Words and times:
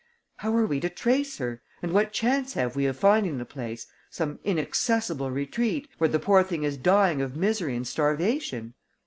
How 0.37 0.51
are 0.55 0.65
we 0.65 0.79
to 0.79 0.89
trace 0.89 1.37
her? 1.37 1.61
And 1.83 1.91
what 1.91 2.11
chance 2.11 2.53
have 2.55 2.75
we 2.75 2.87
of 2.87 2.97
finding 2.97 3.37
the 3.37 3.45
place 3.45 3.85
some 4.09 4.39
inaccessible 4.43 5.29
retreat 5.29 5.87
where 5.99 6.09
the 6.09 6.17
poor 6.17 6.41
thing 6.41 6.63
is 6.63 6.75
dying 6.75 7.21
of 7.21 7.35
misery 7.35 7.75
and 7.75 7.85
starvation?" 7.87 8.73